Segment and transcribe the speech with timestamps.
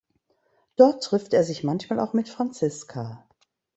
[0.77, 3.23] Dort trifft er sich manchmal auch mit Franziska.